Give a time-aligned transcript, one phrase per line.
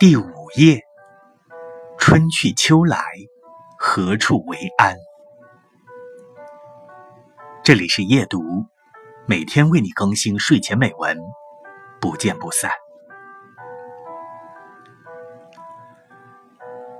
[0.00, 0.24] 第五
[0.56, 0.80] 页，
[1.98, 2.96] 春去秋来，
[3.78, 4.96] 何处为安？
[7.62, 8.40] 这里是夜读，
[9.26, 11.18] 每天为你更新睡前美文，
[12.00, 12.70] 不见不散。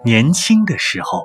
[0.05, 1.25] 年轻的时候，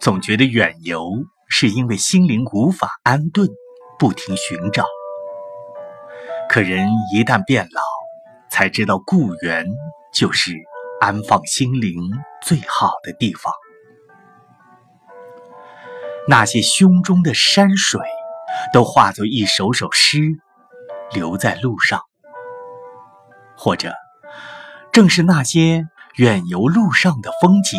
[0.00, 1.12] 总觉得远游
[1.48, 3.48] 是因为心灵无法安顿，
[4.00, 4.84] 不停寻找。
[6.48, 7.82] 可人一旦变老，
[8.50, 9.64] 才知道故园
[10.16, 10.54] 就是
[10.98, 11.94] 安放心灵
[12.42, 13.52] 最好的地方。
[16.26, 18.00] 那些胸中的山水，
[18.72, 20.20] 都化作一首首诗，
[21.12, 22.00] 留在路上。
[23.58, 23.92] 或者，
[24.90, 27.78] 正是那些远游路上的风景，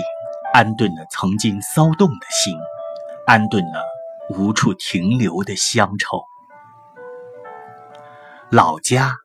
[0.53, 2.55] 安顿了曾经骚动的心，
[3.25, 3.83] 安顿了
[4.29, 6.23] 无处停留的乡愁。
[8.51, 9.15] 老家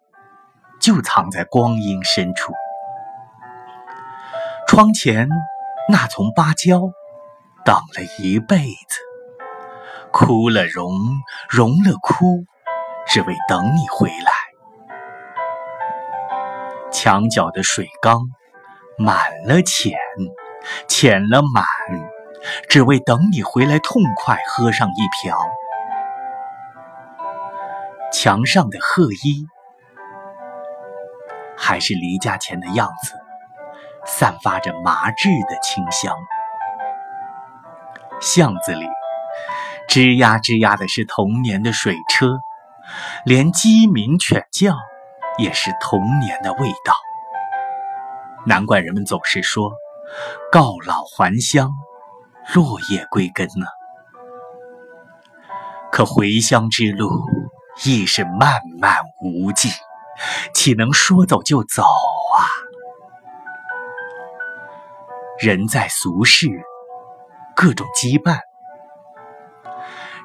[0.80, 2.54] 就藏在光阴深处，
[4.74, 5.28] 窗前
[5.86, 6.80] 那丛芭蕉，
[7.62, 8.56] 等了一辈
[8.88, 9.00] 子，
[10.10, 10.94] 枯了荣，
[11.50, 12.46] 荣了枯，
[13.06, 14.32] 只为等你回来。
[16.90, 18.22] 墙角的水缸
[18.96, 19.92] 满了浅，
[20.88, 21.66] 浅了满，
[22.66, 25.36] 只为等你回来痛快喝上一瓢。
[28.10, 29.46] 墙上的鹤衣，
[31.58, 33.21] 还是离家前的样子，
[34.04, 36.14] 散发着麻质的清香。
[38.20, 38.86] 巷子里，
[39.88, 42.38] 吱呀吱呀的是童年的水车，
[43.24, 44.76] 连鸡鸣犬叫
[45.38, 46.94] 也是童年的味道。
[48.44, 49.72] 难怪人们总是说
[50.52, 51.70] “告老还乡，
[52.54, 53.66] 落叶归根”呢。
[55.90, 57.08] 可回乡之路，
[57.84, 59.68] 亦是漫漫无际，
[60.54, 61.84] 岂能说走就走
[65.42, 66.46] 人在俗世，
[67.56, 68.38] 各种羁绊，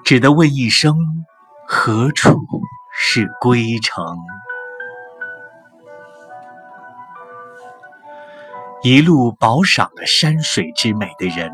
[0.05, 0.95] 只得问一声：
[1.67, 2.38] 何处
[2.94, 4.16] 是归程？
[8.83, 11.51] 一路饱赏了山水之美的人，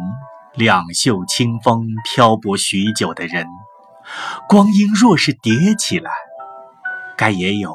[0.55, 3.47] 两袖清风漂泊许久的人。
[4.49, 6.11] 光阴若是叠起来，
[7.15, 7.73] 该也有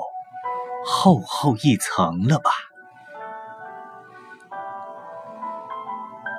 [0.84, 2.50] 厚厚一层了吧。